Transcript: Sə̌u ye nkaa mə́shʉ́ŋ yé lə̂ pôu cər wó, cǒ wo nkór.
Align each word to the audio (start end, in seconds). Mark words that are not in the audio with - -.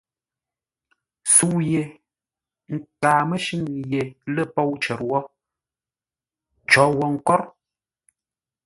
Sə̌u 1.33 1.57
ye 1.71 1.81
nkaa 2.73 3.21
mə́shʉ́ŋ 3.29 3.63
yé 3.91 4.01
lə̂ 4.33 4.45
pôu 4.55 4.71
cər 4.83 4.99
wó, 5.09 5.19
cǒ 6.69 6.83
wo 6.97 7.05
nkór. 7.15 7.41